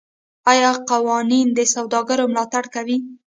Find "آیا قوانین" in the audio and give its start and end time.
0.51-1.47